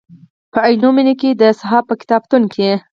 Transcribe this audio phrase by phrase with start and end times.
[0.51, 2.69] په عینومېنه کې د صحاف په کتابتون کې.